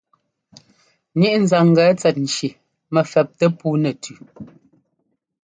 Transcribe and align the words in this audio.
Ŋíʼ 1.19 1.35
nzanglɛ 1.43 1.85
tsɛt 1.99 2.15
nci 2.25 2.47
mɛ 2.93 3.01
fɛptɛ 3.11 3.45
puu 3.57 3.73
nɛ 3.81 3.91
tʉ́. 4.01 4.15